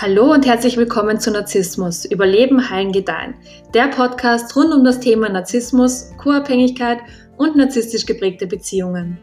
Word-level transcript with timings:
Hallo 0.00 0.32
und 0.32 0.46
herzlich 0.46 0.76
willkommen 0.76 1.18
zu 1.18 1.32
Narzissmus, 1.32 2.04
Überleben, 2.04 2.70
Heilen, 2.70 2.92
Gedeihen. 2.92 3.34
Der 3.74 3.88
Podcast 3.88 4.54
rund 4.54 4.72
um 4.72 4.84
das 4.84 5.00
Thema 5.00 5.28
Narzissmus, 5.28 6.12
Co-Abhängigkeit 6.18 6.98
und 7.36 7.56
narzisstisch 7.56 8.06
geprägte 8.06 8.46
Beziehungen. 8.46 9.18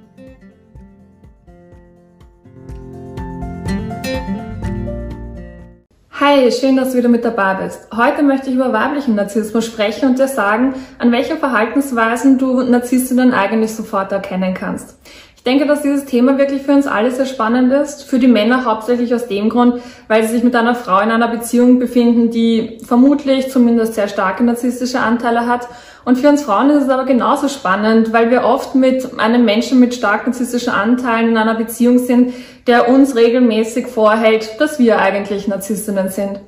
Hi, 6.12 6.52
schön, 6.52 6.76
dass 6.76 6.92
du 6.92 6.98
wieder 6.98 7.08
mit 7.08 7.24
dabei 7.24 7.54
bist. 7.64 7.88
Heute 7.96 8.22
möchte 8.22 8.50
ich 8.50 8.56
über 8.56 8.74
weiblichen 8.74 9.16
Narzissmus 9.16 9.66
sprechen 9.66 10.10
und 10.10 10.20
dir 10.20 10.28
sagen, 10.28 10.74
an 11.00 11.10
welchen 11.14 11.38
Verhaltensweisen 11.38 12.38
du 12.38 12.64
Narzisstinnen 12.64 13.34
eigentlich 13.34 13.74
sofort 13.74 14.12
erkennen 14.12 14.54
kannst. 14.54 15.00
Ich 15.46 15.52
denke, 15.52 15.68
dass 15.68 15.84
dieses 15.84 16.06
Thema 16.06 16.40
wirklich 16.40 16.64
für 16.64 16.72
uns 16.72 16.88
alle 16.88 17.12
sehr 17.12 17.28
spannend 17.28 17.72
ist. 17.72 18.02
Für 18.02 18.18
die 18.18 18.28
Männer 18.28 18.66
hauptsächlich 18.66 19.14
aus 19.14 19.28
dem 19.28 19.50
Grund, 19.50 19.80
weil 20.08 20.24
sie 20.24 20.30
sich 20.30 20.44
mit 20.44 20.56
einer 20.56 20.74
Frau 20.74 21.00
in 21.02 21.12
einer 21.12 21.28
Beziehung 21.28 21.78
befinden, 21.78 22.32
die 22.32 22.80
vermutlich 22.84 23.52
zumindest 23.52 23.94
sehr 23.94 24.08
starke 24.08 24.44
narzisstische 24.44 25.02
Anteile 25.02 25.46
hat. 25.46 25.68
Und 26.04 26.18
für 26.18 26.30
uns 26.30 26.42
Frauen 26.42 26.72
ist 26.72 26.86
es 26.86 26.90
aber 26.90 27.06
genauso 27.06 27.48
spannend, 27.48 28.12
weil 28.12 28.32
wir 28.32 28.44
oft 28.44 28.74
mit 28.74 29.20
einem 29.20 29.46
Menschen 29.46 29.80
mit 29.80 29.94
stark 29.94 30.26
narzisstischen 30.26 30.74
Anteilen 30.74 31.30
in 31.30 31.38
einer 31.38 31.54
Beziehung 31.54 32.00
sind, 32.00 32.34
der 32.66 32.90
uns 32.90 33.16
regelmäßig 33.16 33.86
vorhält, 33.86 34.60
dass 34.60 34.80
wir 34.80 34.98
eigentlich 34.98 35.48
Narzisstinnen 35.48 36.10
sind. 36.10 36.40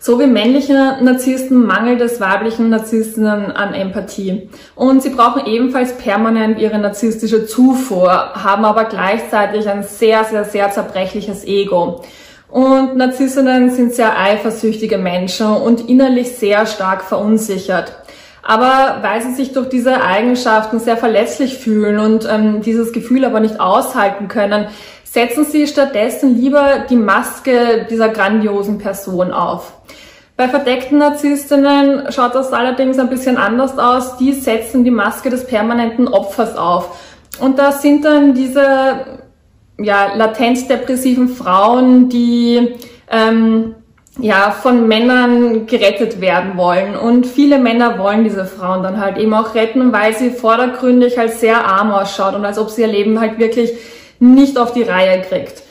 So 0.00 0.20
wie 0.20 0.26
männliche 0.26 0.96
Narzissten 1.00 1.66
mangelt 1.66 2.00
es 2.00 2.20
weiblichen 2.20 2.70
Narzisstinnen 2.70 3.50
an 3.50 3.74
Empathie. 3.74 4.48
Und 4.76 5.02
sie 5.02 5.10
brauchen 5.10 5.46
ebenfalls 5.46 5.96
permanent 5.98 6.60
ihre 6.60 6.78
narzisstische 6.78 7.46
Zufuhr, 7.46 8.10
haben 8.34 8.64
aber 8.64 8.84
gleichzeitig 8.84 9.68
ein 9.68 9.82
sehr, 9.82 10.22
sehr, 10.24 10.44
sehr 10.44 10.70
zerbrechliches 10.70 11.44
Ego. 11.44 12.02
Und 12.48 12.96
Narzisstinnen 12.96 13.70
sind 13.70 13.92
sehr 13.92 14.18
eifersüchtige 14.18 14.98
Menschen 14.98 15.48
und 15.48 15.88
innerlich 15.88 16.30
sehr 16.30 16.66
stark 16.66 17.02
verunsichert. 17.02 17.92
Aber 18.42 18.98
weil 19.02 19.20
sie 19.20 19.34
sich 19.34 19.52
durch 19.52 19.68
diese 19.68 20.00
Eigenschaften 20.00 20.78
sehr 20.78 20.96
verletzlich 20.96 21.58
fühlen 21.58 21.98
und 21.98 22.26
ähm, 22.30 22.62
dieses 22.62 22.92
Gefühl 22.92 23.26
aber 23.26 23.40
nicht 23.40 23.60
aushalten 23.60 24.28
können, 24.28 24.68
setzen 25.04 25.44
sie 25.44 25.66
stattdessen 25.66 26.36
lieber 26.36 26.86
die 26.88 26.96
Maske 26.96 27.86
dieser 27.90 28.08
grandiosen 28.08 28.78
Person 28.78 29.32
auf. 29.32 29.72
Bei 30.38 30.48
verdeckten 30.48 30.98
Narzisstinnen 30.98 32.12
schaut 32.12 32.36
das 32.36 32.52
allerdings 32.52 33.00
ein 33.00 33.10
bisschen 33.10 33.36
anders 33.36 33.76
aus. 33.76 34.18
Die 34.18 34.32
setzen 34.32 34.84
die 34.84 34.92
Maske 34.92 35.30
des 35.30 35.44
permanenten 35.44 36.06
Opfers 36.06 36.56
auf. 36.56 36.96
Und 37.40 37.58
das 37.58 37.82
sind 37.82 38.04
dann 38.04 38.34
diese 38.34 39.18
ja, 39.80 40.14
latent 40.14 40.70
depressiven 40.70 41.28
Frauen, 41.28 42.08
die 42.08 42.76
ähm, 43.10 43.74
ja, 44.20 44.52
von 44.52 44.86
Männern 44.86 45.66
gerettet 45.66 46.20
werden 46.20 46.56
wollen. 46.56 46.94
Und 46.94 47.26
viele 47.26 47.58
Männer 47.58 47.98
wollen 47.98 48.22
diese 48.22 48.44
Frauen 48.44 48.84
dann 48.84 49.00
halt 49.00 49.18
eben 49.18 49.34
auch 49.34 49.56
retten, 49.56 49.92
weil 49.92 50.16
sie 50.16 50.30
vordergründig 50.30 51.18
halt 51.18 51.32
sehr 51.32 51.66
arm 51.66 51.90
ausschaut 51.90 52.36
und 52.36 52.44
als 52.44 52.60
ob 52.60 52.70
sie 52.70 52.82
ihr 52.82 52.86
Leben 52.86 53.18
halt 53.18 53.40
wirklich 53.40 53.72
nicht 54.20 54.56
auf 54.56 54.72
die 54.72 54.84
Reihe 54.84 55.20
kriegt. 55.20 55.64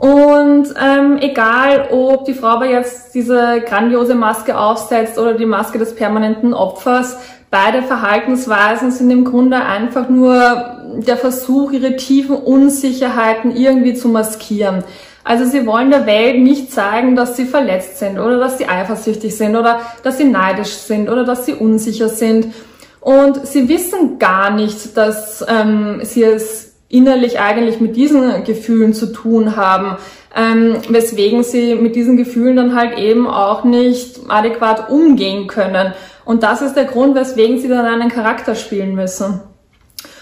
Und 0.00 0.74
ähm, 0.80 1.18
egal, 1.20 1.88
ob 1.90 2.24
die 2.24 2.34
Frau 2.34 2.48
aber 2.48 2.66
jetzt 2.66 3.14
diese 3.14 3.60
grandiose 3.66 4.14
Maske 4.14 4.56
aufsetzt 4.56 5.18
oder 5.18 5.34
die 5.34 5.46
Maske 5.46 5.78
des 5.78 5.94
permanenten 5.94 6.54
Opfers, 6.54 7.18
beide 7.50 7.82
Verhaltensweisen 7.82 8.92
sind 8.92 9.10
im 9.10 9.24
Grunde 9.24 9.56
einfach 9.60 10.08
nur 10.08 10.78
der 10.98 11.16
Versuch, 11.16 11.72
ihre 11.72 11.96
tiefen 11.96 12.36
Unsicherheiten 12.36 13.56
irgendwie 13.56 13.94
zu 13.94 14.08
maskieren. 14.08 14.84
Also 15.24 15.44
sie 15.44 15.66
wollen 15.66 15.90
der 15.90 16.06
Welt 16.06 16.38
nicht 16.38 16.72
zeigen, 16.72 17.16
dass 17.16 17.36
sie 17.36 17.44
verletzt 17.44 17.98
sind 17.98 18.18
oder 18.18 18.38
dass 18.38 18.56
sie 18.56 18.68
eifersüchtig 18.68 19.36
sind 19.36 19.56
oder 19.56 19.80
dass 20.02 20.16
sie 20.16 20.24
neidisch 20.24 20.74
sind 20.74 21.10
oder 21.10 21.24
dass 21.24 21.44
sie 21.44 21.54
unsicher 21.54 22.08
sind. 22.08 22.54
Und 23.00 23.46
sie 23.46 23.68
wissen 23.68 24.18
gar 24.18 24.50
nicht, 24.50 24.96
dass 24.96 25.44
ähm, 25.46 26.00
sie 26.02 26.22
es 26.22 26.67
innerlich 26.88 27.38
eigentlich 27.38 27.80
mit 27.80 27.96
diesen 27.96 28.44
Gefühlen 28.44 28.94
zu 28.94 29.12
tun 29.12 29.56
haben, 29.56 29.98
ähm, 30.34 30.76
weswegen 30.88 31.42
sie 31.42 31.74
mit 31.74 31.96
diesen 31.96 32.16
Gefühlen 32.16 32.56
dann 32.56 32.74
halt 32.74 32.98
eben 32.98 33.26
auch 33.26 33.64
nicht 33.64 34.20
adäquat 34.28 34.90
umgehen 34.90 35.46
können. 35.48 35.92
Und 36.24 36.42
das 36.42 36.62
ist 36.62 36.74
der 36.74 36.84
Grund, 36.84 37.14
weswegen 37.14 37.58
sie 37.58 37.68
dann 37.68 37.84
einen 37.84 38.10
Charakter 38.10 38.54
spielen 38.54 38.94
müssen. 38.94 39.40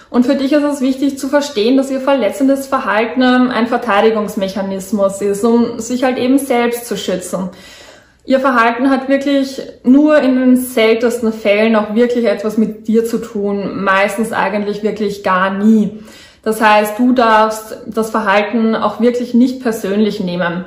Und 0.09 0.25
für 0.25 0.37
dich 0.37 0.53
ist 0.53 0.63
es 0.63 0.81
wichtig 0.81 1.19
zu 1.19 1.29
verstehen, 1.29 1.77
dass 1.77 1.91
ihr 1.91 2.01
verletzendes 2.01 2.67
Verhalten 2.67 3.23
ein 3.23 3.67
Verteidigungsmechanismus 3.67 5.21
ist, 5.21 5.45
um 5.45 5.81
sich 5.81 6.05
halt 6.05 6.19
eben 6.19 6.39
selbst 6.39 6.87
zu 6.87 6.97
schützen. 6.97 7.51
Ihr 8.25 8.41
Verhalten 8.41 8.91
hat 8.91 9.09
wirklich 9.09 9.61
nur 9.85 10.19
in 10.19 10.37
den 10.37 10.57
seltensten 10.57 11.33
Fällen 11.33 11.77
auch 11.77 11.95
wirklich 11.95 12.25
etwas 12.25 12.57
mit 12.57 12.89
dir 12.89 13.05
zu 13.05 13.19
tun, 13.19 13.85
meistens 13.85 14.33
eigentlich 14.33 14.83
wirklich 14.83 15.23
gar 15.23 15.51
nie. 15.51 16.01
Das 16.47 16.61
heißt, 16.61 16.97
du 17.01 17.13
darfst 17.13 17.77
das 17.87 18.11
Verhalten 18.11 18.77
auch 18.77 19.01
wirklich 19.01 19.35
nicht 19.35 19.63
persönlich 19.63 20.21
nehmen. 20.21 20.65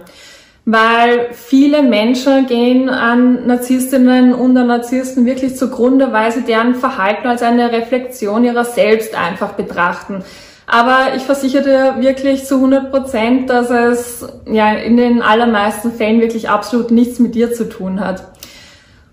Weil 0.65 1.29
viele 1.31 1.83
Menschen 1.83 2.47
gehen 2.47 2.89
an 2.89 3.47
Narzisstinnen 3.47 4.33
und 4.33 4.57
an 4.57 4.67
Narzissten 4.67 5.25
wirklich 5.25 5.55
zugrunde, 5.55 6.11
weil 6.11 6.33
sie 6.33 6.41
deren 6.41 6.75
Verhalten 6.75 7.29
als 7.29 7.43
eine 7.43 7.71
Reflexion 7.71 8.43
ihrer 8.43 8.65
selbst 8.65 9.15
einfach 9.15 9.53
betrachten. 9.53 10.25
Aber 10.67 11.15
ich 11.15 11.21
versichere 11.21 11.63
dir 11.63 11.95
wirklich 12.01 12.43
zu 12.43 12.55
100 12.55 12.91
Prozent, 12.91 13.49
dass 13.49 13.69
es 13.69 14.27
ja 14.51 14.73
in 14.73 14.97
den 14.97 15.21
allermeisten 15.21 15.93
Fällen 15.93 16.19
wirklich 16.19 16.49
absolut 16.49 16.91
nichts 16.91 17.19
mit 17.19 17.35
dir 17.35 17.53
zu 17.53 17.69
tun 17.69 18.01
hat. 18.01 18.25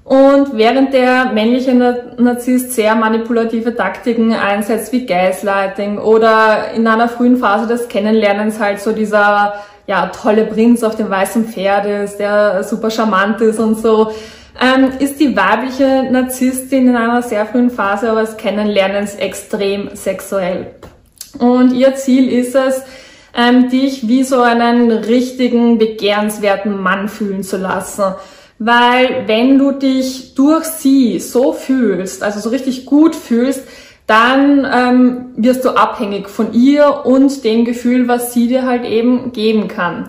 Und 0.07 0.57
während 0.57 0.95
der 0.95 1.33
männliche 1.33 1.75
Narzisst 1.75 2.75
sehr 2.75 2.95
manipulative 2.95 3.75
Taktiken 3.75 4.33
einsetzt 4.33 4.93
wie 4.93 5.05
Gaslighting 5.05 5.99
oder 5.99 6.71
in 6.77 6.87
einer 6.87 7.09
frühen 7.09 7.39
Phase 7.39 7.67
des 7.67 7.89
Kennenlernens 7.89 8.61
halt 8.61 8.79
so 8.79 8.93
dieser 8.93 9.55
ja, 9.89 10.07
tolle 10.07 10.45
Prinz 10.45 10.85
auf 10.85 10.95
dem 10.95 11.11
weißen 11.11 11.47
Pferd 11.47 11.87
ist, 11.87 12.19
der 12.19 12.63
super 12.63 12.93
charmant 12.93 13.41
ist 13.41 13.59
und 13.59 13.81
so, 13.81 14.13
ähm, 14.63 14.93
ist 15.01 15.19
die 15.19 15.37
weibliche 15.37 16.05
Narzisstin 16.09 16.87
in 16.87 16.97
einer 16.97 17.23
sehr 17.23 17.45
frühen 17.45 17.71
Phase 17.71 18.09
eures 18.11 18.37
Kennenlernens 18.37 19.17
extrem 19.17 19.91
sexuell. 19.97 20.69
Und 21.41 21.73
ihr 21.73 21.97
Ziel 21.97 22.33
ist 22.33 22.55
es, 22.55 22.81
ähm, 23.37 23.71
dich 23.71 24.07
wie 24.07 24.23
so 24.23 24.41
einen 24.41 24.93
richtigen, 24.93 25.79
begehrenswerten 25.79 26.81
Mann 26.81 27.09
fühlen 27.09 27.43
zu 27.43 27.57
lassen. 27.57 28.15
Weil 28.59 29.25
wenn 29.27 29.59
du 29.59 29.73
dich 29.73 30.35
durch 30.35 30.65
sie 30.65 31.21
so 31.21 31.53
fühlst, 31.53 32.23
also 32.23 32.41
so 32.41 32.49
richtig 32.49 32.87
gut 32.87 33.15
fühlst, 33.15 33.63
dann 34.07 34.67
ähm, 34.73 35.27
wirst 35.37 35.65
du 35.65 35.71
abhängig 35.71 36.29
von 36.29 36.53
ihr 36.53 37.05
und 37.05 37.45
dem 37.45 37.65
Gefühl, 37.65 38.09
was 38.09 38.33
sie 38.33 38.47
dir 38.47 38.65
halt 38.65 38.85
eben 38.85 39.33
geben 39.33 39.69
kann. 39.69 40.09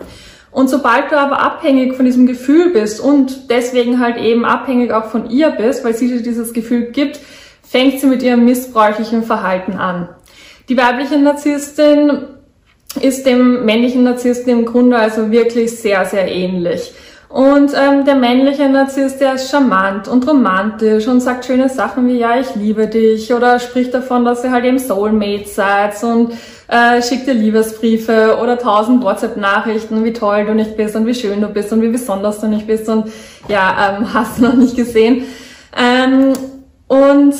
Und 0.51 0.69
sobald 0.69 1.11
du 1.11 1.19
aber 1.19 1.41
abhängig 1.41 1.95
von 1.95 2.05
diesem 2.05 2.25
Gefühl 2.25 2.69
bist 2.71 2.99
und 2.99 3.49
deswegen 3.49 3.99
halt 3.99 4.17
eben 4.17 4.45
abhängig 4.45 4.91
auch 4.91 5.05
von 5.05 5.29
ihr 5.29 5.51
bist, 5.51 5.83
weil 5.83 5.93
sie 5.93 6.07
dir 6.07 6.21
dieses 6.21 6.53
Gefühl 6.53 6.91
gibt, 6.91 7.19
fängt 7.63 7.99
sie 7.99 8.07
mit 8.07 8.23
ihrem 8.23 8.45
missbräuchlichen 8.45 9.23
Verhalten 9.23 9.73
an. 9.73 10.09
Die 10.69 10.77
weibliche 10.77 11.17
Narzisstin 11.17 12.25
ist 13.01 13.25
dem 13.25 13.65
männlichen 13.65 14.03
Narzissten 14.03 14.51
im 14.51 14.65
Grunde 14.65 14.97
also 14.97 15.31
wirklich 15.31 15.71
sehr, 15.77 16.05
sehr 16.05 16.27
ähnlich. 16.31 16.93
Und 17.29 17.73
ähm, 17.75 18.05
der 18.05 18.15
männliche 18.15 18.69
Narzisst, 18.69 19.19
der 19.19 19.33
ist 19.33 19.49
charmant 19.51 20.07
und 20.07 20.25
romantisch 20.25 21.07
und 21.07 21.19
sagt 21.19 21.43
schöne 21.45 21.67
Sachen 21.67 22.07
wie, 22.07 22.17
ja, 22.17 22.39
ich 22.39 22.55
liebe 22.55 22.87
dich 22.87 23.33
oder 23.33 23.59
spricht 23.59 23.93
davon, 23.93 24.23
dass 24.23 24.45
ihr 24.45 24.51
halt 24.51 24.63
eben 24.63 24.79
Soulmates 24.79 25.55
seid 25.55 26.01
und 26.03 26.31
äh, 26.69 27.01
schickt 27.01 27.27
dir 27.27 27.33
Liebesbriefe 27.33 28.37
oder 28.41 28.57
tausend 28.57 29.03
WhatsApp-Nachrichten, 29.03 30.05
wie 30.05 30.13
toll 30.13 30.45
du 30.45 30.53
nicht 30.53 30.77
bist 30.77 30.95
und 30.95 31.05
wie 31.05 31.15
schön 31.15 31.41
du 31.41 31.47
bist 31.47 31.73
und 31.73 31.81
wie 31.81 31.89
besonders 31.89 32.39
du 32.39 32.47
nicht 32.47 32.65
bist 32.65 32.87
und 32.87 33.11
ja, 33.49 33.97
ähm, 33.99 34.07
hast 34.13 34.39
du 34.39 34.43
noch 34.43 34.55
nicht 34.55 34.77
gesehen. 34.77 35.25
Ähm, 35.77 36.31
und 36.87 37.35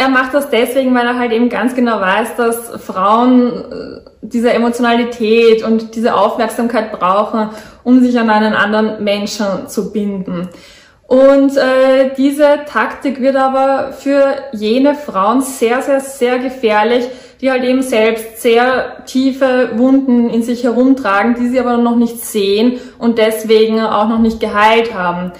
er 0.00 0.08
macht 0.08 0.32
das 0.32 0.48
deswegen, 0.48 0.94
weil 0.94 1.06
er 1.06 1.18
halt 1.18 1.30
eben 1.32 1.50
ganz 1.50 1.74
genau 1.74 2.00
weiß, 2.00 2.34
dass 2.36 2.70
Frauen 2.82 3.52
äh, 3.52 4.00
diese 4.22 4.50
Emotionalität 4.50 5.62
und 5.62 5.94
diese 5.94 6.14
Aufmerksamkeit 6.14 6.90
brauchen, 6.90 7.50
um 7.84 8.00
sich 8.00 8.18
an 8.18 8.30
einen 8.30 8.54
anderen 8.54 9.04
Menschen 9.04 9.68
zu 9.68 9.92
binden. 9.92 10.48
Und 11.06 11.54
äh, 11.56 12.14
diese 12.16 12.60
Taktik 12.66 13.20
wird 13.20 13.36
aber 13.36 13.92
für 13.92 14.36
jene 14.52 14.94
Frauen 14.94 15.42
sehr, 15.42 15.82
sehr, 15.82 16.00
sehr 16.00 16.38
gefährlich, 16.38 17.04
die 17.42 17.50
halt 17.50 17.64
eben 17.64 17.82
selbst 17.82 18.40
sehr 18.40 19.04
tiefe 19.04 19.72
Wunden 19.74 20.30
in 20.30 20.42
sich 20.42 20.64
herumtragen, 20.64 21.34
die 21.34 21.48
sie 21.48 21.60
aber 21.60 21.76
noch 21.76 21.96
nicht 21.96 22.24
sehen 22.24 22.78
und 22.98 23.18
deswegen 23.18 23.80
auch 23.80 24.08
noch 24.08 24.20
nicht 24.20 24.40
geheilt 24.40 24.94
haben 24.94 25.32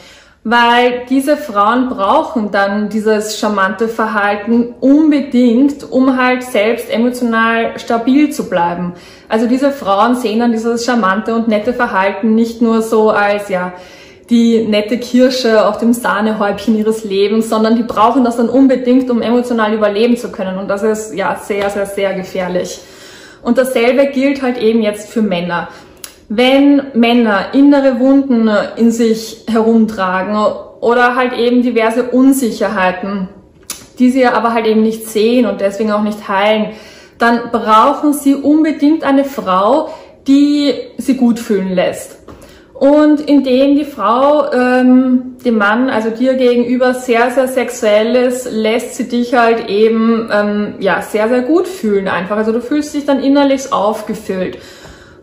weil 0.42 1.02
diese 1.10 1.36
Frauen 1.36 1.90
brauchen 1.90 2.50
dann 2.50 2.88
dieses 2.88 3.38
charmante 3.38 3.88
Verhalten 3.88 4.74
unbedingt, 4.80 5.90
um 5.90 6.16
halt 6.16 6.42
selbst 6.42 6.90
emotional 6.90 7.78
stabil 7.78 8.30
zu 8.30 8.48
bleiben. 8.48 8.94
Also 9.28 9.46
diese 9.46 9.70
Frauen 9.70 10.16
sehen 10.16 10.40
dann 10.40 10.52
dieses 10.52 10.86
charmante 10.86 11.34
und 11.34 11.48
nette 11.48 11.74
Verhalten 11.74 12.34
nicht 12.34 12.62
nur 12.62 12.80
so 12.80 13.10
als, 13.10 13.50
ja, 13.50 13.74
die 14.30 14.62
nette 14.62 14.98
Kirsche 14.98 15.66
auf 15.66 15.78
dem 15.78 15.92
Sahnehäubchen 15.92 16.78
ihres 16.78 17.04
Lebens, 17.04 17.50
sondern 17.50 17.76
die 17.76 17.82
brauchen 17.82 18.24
das 18.24 18.36
dann 18.36 18.48
unbedingt, 18.48 19.10
um 19.10 19.22
emotional 19.22 19.74
überleben 19.74 20.16
zu 20.16 20.30
können. 20.30 20.56
Und 20.56 20.68
das 20.68 20.82
ist 20.82 21.14
ja 21.14 21.36
sehr, 21.36 21.68
sehr, 21.68 21.84
sehr 21.84 22.14
gefährlich. 22.14 22.80
Und 23.42 23.58
dasselbe 23.58 24.06
gilt 24.06 24.40
halt 24.40 24.56
eben 24.56 24.82
jetzt 24.82 25.10
für 25.10 25.20
Männer. 25.20 25.68
Wenn 26.32 26.80
Männer 26.94 27.46
innere 27.54 27.98
Wunden 27.98 28.48
in 28.76 28.92
sich 28.92 29.46
herumtragen 29.48 30.36
oder 30.80 31.16
halt 31.16 31.32
eben 31.32 31.60
diverse 31.62 32.04
Unsicherheiten, 32.04 33.28
die 33.98 34.10
sie 34.10 34.24
aber 34.24 34.54
halt 34.54 34.66
eben 34.66 34.82
nicht 34.82 35.08
sehen 35.08 35.44
und 35.44 35.60
deswegen 35.60 35.90
auch 35.90 36.02
nicht 36.04 36.28
heilen, 36.28 36.70
dann 37.18 37.50
brauchen 37.50 38.12
sie 38.12 38.36
unbedingt 38.36 39.02
eine 39.02 39.24
Frau, 39.24 39.90
die 40.28 40.72
sie 40.98 41.16
gut 41.16 41.40
fühlen 41.40 41.74
lässt 41.74 42.20
und 42.80 43.20
in 43.20 43.44
denen 43.44 43.76
die 43.76 43.84
Frau 43.84 44.50
ähm, 44.54 45.36
dem 45.44 45.58
Mann, 45.58 45.90
also 45.90 46.08
dir 46.08 46.32
gegenüber, 46.32 46.94
sehr, 46.94 47.30
sehr 47.30 47.46
sexuell 47.46 48.16
ist, 48.16 48.50
lässt 48.50 48.94
sie 48.94 49.06
dich 49.06 49.34
halt 49.34 49.68
eben 49.68 50.30
ähm, 50.32 50.74
ja 50.80 51.02
sehr, 51.02 51.28
sehr 51.28 51.42
gut 51.42 51.68
fühlen 51.68 52.08
einfach. 52.08 52.38
Also 52.38 52.52
du 52.52 52.62
fühlst 52.62 52.94
dich 52.94 53.04
dann 53.04 53.22
innerlich 53.22 53.70
aufgefüllt. 53.70 54.56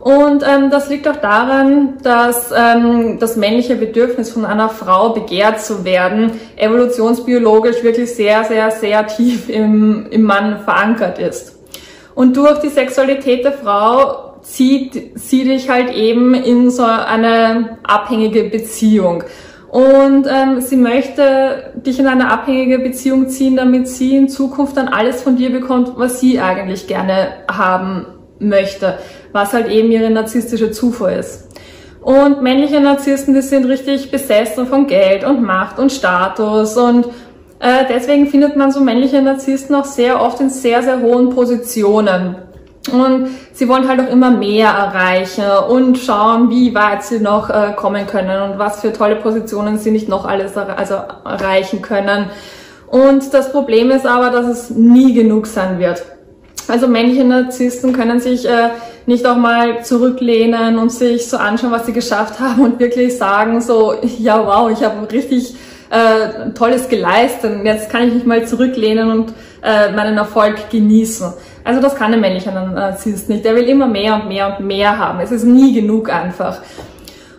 Und 0.08 0.42
ähm, 0.48 0.70
das 0.70 0.88
liegt 0.88 1.06
auch 1.06 1.18
daran, 1.18 1.98
dass 2.02 2.54
ähm, 2.56 3.20
das 3.20 3.36
männliche 3.36 3.76
Bedürfnis 3.76 4.32
von 4.32 4.46
einer 4.46 4.70
Frau 4.70 5.10
begehrt 5.10 5.60
zu 5.60 5.84
werden 5.84 6.32
evolutionsbiologisch 6.56 7.84
wirklich 7.84 8.16
sehr, 8.16 8.46
sehr, 8.46 8.72
sehr 8.72 9.06
tief 9.06 9.50
im, 9.50 10.08
im 10.10 10.22
Mann 10.22 10.62
verankert 10.62 11.20
ist. 11.20 11.60
Und 12.16 12.38
durch 12.38 12.60
die 12.60 12.70
Sexualität 12.70 13.44
der 13.44 13.52
Frau 13.52 14.36
zieht 14.44 15.20
sie 15.20 15.44
dich 15.44 15.70
halt 15.70 15.94
eben 15.94 16.34
in 16.36 16.72
so 16.72 16.84
eine 16.84 17.78
abhängige 17.84 18.46
Beziehung. 18.46 19.26
Und 19.68 20.26
ähm, 20.26 20.62
sie 20.62 20.78
möchte 20.78 21.74
dich 21.86 22.00
in 22.00 22.08
eine 22.08 22.32
abhängige 22.32 22.80
Beziehung 22.80 23.28
ziehen, 23.28 23.58
damit 23.58 23.90
sie 23.90 24.16
in 24.16 24.30
Zukunft 24.30 24.78
dann 24.78 24.88
alles 24.88 25.22
von 25.22 25.36
dir 25.36 25.52
bekommt, 25.52 25.92
was 25.98 26.22
sie 26.22 26.40
eigentlich 26.40 26.88
gerne 26.88 27.44
haben 27.52 28.06
möchte, 28.40 29.00
was 29.32 29.54
halt 29.54 29.68
eben 29.70 29.92
ihre 29.92 30.10
narzisstische 30.10 30.72
Zufuhr 30.72 31.12
ist. 31.12 31.48
Und 32.02 32.42
männliche 32.42 32.80
Narzissten, 32.80 33.34
die 33.34 33.42
sind 33.42 33.66
richtig 33.66 34.12
besessen 34.12 34.68
von 34.68 34.88
Geld 34.88 35.24
und 35.24 35.44
Macht 35.44 35.78
und 35.78 35.92
Status 35.92 36.78
und 36.78 37.08
äh, 37.60 37.86
deswegen 37.90 38.28
findet 38.28 38.56
man 38.56 38.72
so 38.72 38.80
männliche 38.80 39.22
Narzissten 39.22 39.76
auch 39.76 39.86
sehr 39.86 40.22
oft 40.22 40.40
in 40.40 40.50
sehr, 40.50 40.84
sehr 40.84 41.02
hohen 41.02 41.30
Positionen. 41.30 42.36
Und 42.92 43.30
sie 43.52 43.68
wollen 43.68 43.88
halt 43.88 44.00
auch 44.00 44.10
immer 44.10 44.32
mehr 44.32 44.70
erreichen 44.70 45.44
und 45.70 45.98
schauen, 45.98 46.50
wie 46.50 46.74
weit 46.74 47.04
sie 47.04 47.20
noch 47.20 47.50
äh, 47.50 47.74
kommen 47.76 48.08
können 48.08 48.52
und 48.52 48.60
was 48.60 48.82
für 48.82 48.94
tolle 48.94 49.18
Positionen 49.18 49.78
sie 49.78 49.92
nicht 49.92 50.08
noch 50.08 50.26
alles 50.26 50.56
er 50.56 50.78
also 50.78 50.94
erreichen 51.26 51.82
können. 51.82 52.30
Und 52.88 53.34
das 53.34 53.52
Problem 53.52 53.92
ist 53.92 54.06
aber, 54.06 54.30
dass 54.30 54.48
es 54.48 54.70
nie 54.70 55.14
genug 55.14 55.48
sein 55.48 55.80
wird. 55.80 56.06
Also 56.68 56.88
männliche 56.88 57.24
Narzissten 57.24 57.94
können 57.94 58.20
sich 58.20 58.48
äh, 58.48 58.70
nicht 59.06 59.26
auch 59.26 59.38
mal 59.38 59.84
zurücklehnen 59.84 60.78
und 60.78 60.92
sich 60.92 61.28
so 61.28 61.38
anschauen, 61.38 61.72
was 61.72 61.86
sie 61.86 61.94
geschafft 61.94 62.40
haben 62.40 62.64
und 62.64 62.80
wirklich 62.80 63.18
sagen 63.18 63.62
so, 63.62 63.96
ja 64.20 64.46
wow, 64.46 64.70
ich 64.72 64.84
habe 64.84 65.10
richtig 65.12 65.56
äh, 65.90 66.52
Tolles 66.54 66.90
geleistet 66.90 67.52
und 67.60 67.66
jetzt 67.66 67.90
kann 67.90 68.08
ich 68.08 68.14
mich 68.14 68.26
mal 68.26 68.46
zurücklehnen 68.46 69.10
und 69.10 69.34
äh, 69.64 69.92
meinen 69.92 70.18
Erfolg 70.18 70.70
genießen. 70.70 71.34
Also 71.64 71.82
das 71.82 71.96
kann 71.96 72.14
ein 72.14 72.22
männlicher 72.22 72.52
Narzisst 72.52 73.30
nicht. 73.30 73.44
Der 73.44 73.56
will 73.56 73.68
immer 73.68 73.88
mehr 73.88 74.16
und 74.16 74.28
mehr 74.28 74.58
und 74.58 74.66
mehr 74.66 74.98
haben. 74.98 75.20
Es 75.20 75.32
ist 75.32 75.44
nie 75.44 75.74
genug 75.74 76.10
einfach. 76.10 76.62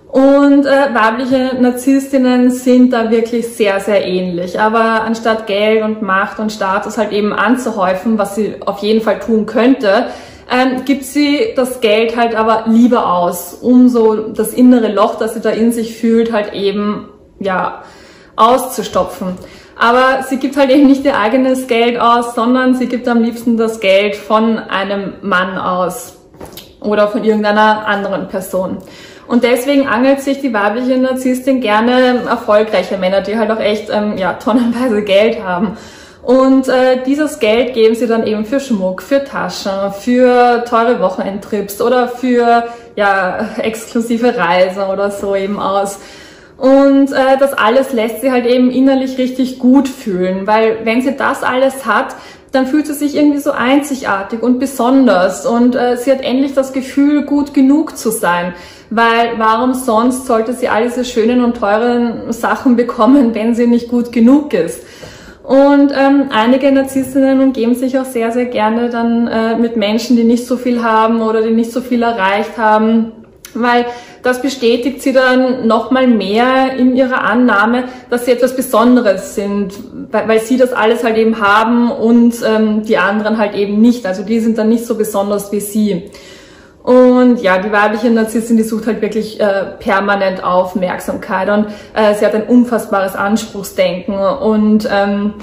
Und 0.08 0.64
äh, 0.64 0.94
weibliche 0.94 1.56
Narzisstinnen 1.60 2.50
sind 2.50 2.94
da 2.94 3.10
wirklich 3.10 3.46
sehr, 3.49 3.78
sehr 3.81 4.06
ähnlich. 4.06 4.58
Aber 4.58 5.02
anstatt 5.02 5.46
Geld 5.46 5.82
und 5.82 6.00
Macht 6.00 6.38
und 6.38 6.50
Status 6.50 6.96
halt 6.96 7.12
eben 7.12 7.34
anzuhäufen, 7.34 8.16
was 8.19 8.34
sie 8.34 8.56
auf 8.64 8.78
jeden 8.78 9.02
Fall 9.02 9.19
tun 9.19 9.44
könnte, 9.44 10.06
ähm, 10.50 10.87
gibt 10.87 11.05
sie 11.05 11.52
das 11.55 11.81
Geld 11.82 12.16
halt 12.16 12.34
aber 12.34 12.64
lieber 12.69 13.12
aus, 13.12 13.52
um 13.52 13.90
so 13.90 14.28
das 14.31 14.55
innere 14.55 14.90
Loch, 14.90 15.16
das 15.16 15.34
sie 15.34 15.40
da 15.40 15.50
in 15.50 15.72
sich 15.72 15.99
fühlt, 15.99 16.32
halt 16.32 16.55
eben, 16.55 17.10
ja, 17.38 17.82
auszustopfen. 18.34 19.37
Aber 19.76 20.22
sie 20.28 20.38
gibt 20.38 20.56
halt 20.56 20.70
eben 20.70 20.87
nicht 20.87 21.05
ihr 21.05 21.19
eigenes 21.19 21.66
Geld 21.66 22.00
aus, 22.00 22.34
sondern 22.34 22.75
sie 22.75 22.87
gibt 22.87 23.06
am 23.08 23.22
liebsten 23.22 23.58
das 23.58 23.78
Geld 23.81 24.16
von 24.16 24.58
einem 24.58 25.14
Mann 25.20 25.58
aus 25.58 26.16
oder 26.81 27.08
von 27.08 27.25
irgendeiner 27.25 27.87
anderen 27.87 28.28
Person. 28.28 28.78
Und 29.28 29.44
deswegen 29.44 29.86
angelt 29.86 30.22
sich 30.22 30.40
die 30.40 30.54
weibliche 30.54 30.96
Narzisstin 30.96 31.60
gerne 31.60 32.22
erfolgreiche 32.28 32.96
Männer, 32.96 33.20
die 33.20 33.38
halt 33.38 33.50
auch 33.50 33.60
echt 33.60 33.90
ähm, 33.90 34.16
ja, 34.16 34.32
tonnenweise 34.32 35.02
Geld 35.02 35.44
haben. 35.44 35.76
Und 36.22 36.69
äh, 36.69 37.02
dieses 37.06 37.38
Geld 37.38 37.75
geben 37.75 37.94
sie 37.94 38.06
dann 38.06 38.26
eben 38.26 38.44
für 38.44 38.58
Schmuck, 38.58 39.02
für 39.02 39.25
Taschen, 39.25 39.92
für 39.92 40.64
teure 40.69 41.00
Wochenendtrips 41.00 41.80
oder 41.80 42.08
für 42.08 42.64
ja, 42.96 43.48
exklusive 43.58 44.36
Reisen 44.36 44.82
oder 44.82 45.10
so 45.10 45.36
eben 45.36 45.60
aus. 45.60 45.98
Und 46.56 47.12
äh, 47.12 47.38
das 47.38 47.52
alles 47.52 47.92
lässt 47.92 48.20
sie 48.20 48.32
halt 48.32 48.46
eben 48.46 48.70
innerlich 48.70 49.16
richtig 49.16 49.58
gut 49.58 49.88
fühlen, 49.88 50.46
weil 50.46 50.84
wenn 50.84 51.02
sie 51.02 51.16
das 51.16 51.42
alles 51.42 51.86
hat, 51.86 52.16
dann 52.50 52.66
fühlt 52.66 52.86
sie 52.86 52.94
sich 52.94 53.14
irgendwie 53.14 53.38
so 53.38 53.52
einzigartig 53.52 54.42
und 54.42 54.58
besonders 54.58 55.46
und 55.46 55.76
äh, 55.76 55.96
sie 55.96 56.10
hat 56.10 56.22
endlich 56.22 56.54
das 56.54 56.72
Gefühl, 56.72 57.24
gut 57.24 57.54
genug 57.54 57.96
zu 57.96 58.10
sein. 58.10 58.54
Weil 58.90 59.32
warum 59.37 59.75
sonst 59.75 60.26
sollte 60.26 60.55
sie 60.55 60.69
all 60.69 60.85
diese 60.85 61.05
schönen 61.05 61.44
und 61.44 61.56
teuren 61.56 62.32
Sachen 62.32 62.76
bekommen, 62.76 63.35
wenn 63.35 63.55
sie 63.55 63.67
nicht 63.67 63.88
gut 63.88 64.12
genug 64.12 64.55
ist? 64.55 64.82
Und 65.44 65.93
ähm, 65.96 66.29
einige 66.31 66.70
Narzisstinnen 66.70 67.40
umgeben 67.40 67.75
sich 67.75 67.99
auch 67.99 68.05
sehr, 68.05 68.32
sehr 68.32 68.44
gerne 68.44 68.90
dann 68.90 69.26
äh, 69.29 69.56
mit 69.56 69.79
Menschen, 69.79 70.14
die 70.14 70.25
nicht 70.25 70.46
so 70.46 70.58
viel 70.58 70.82
haben 70.82 71.23
oder 71.23 71.40
die 71.40 71.52
nicht 71.52 71.73
so 71.73 71.81
viel 71.81 72.02
erreicht 72.02 72.58
haben, 72.58 73.12
weil 73.55 73.87
das 74.23 74.43
bestätigt 74.43 75.00
sie 75.00 75.14
dann 75.14 75.67
nochmal 75.67 76.06
mehr 76.06 76.75
in 76.76 76.94
ihrer 76.94 77.23
Annahme, 77.23 77.84
dass 78.11 78.26
sie 78.26 78.32
etwas 78.32 78.55
Besonderes 78.56 79.34
sind, 79.34 79.73
weil, 80.11 80.29
weil 80.29 80.41
sie 80.41 80.58
das 80.58 80.75
alles 80.75 81.02
halt 81.02 81.17
eben 81.17 81.41
haben 81.41 81.91
und 81.91 82.34
ähm, 82.46 82.82
die 82.82 82.99
anderen 82.99 83.38
halt 83.38 83.55
eben 83.55 83.81
nicht. 83.81 84.05
Also 84.05 84.24
die 84.24 84.41
sind 84.41 84.58
dann 84.58 84.69
nicht 84.69 84.84
so 84.84 84.96
besonders 84.96 85.51
wie 85.51 85.60
sie. 85.60 86.10
Und 86.88 87.42
ja, 87.42 87.58
die 87.58 87.70
weibliche 87.70 88.08
Narzisstin, 88.08 88.56
die 88.56 88.62
sucht 88.62 88.86
halt 88.86 89.02
wirklich 89.02 89.38
äh, 89.38 89.72
permanent 89.78 90.42
Aufmerksamkeit 90.42 91.50
und 91.50 91.66
äh, 91.92 92.14
sie 92.14 92.24
hat 92.24 92.34
ein 92.34 92.44
unfassbares 92.44 93.14
Anspruchsdenken 93.14 94.14
und 94.14 94.88
ähm, 94.90 95.34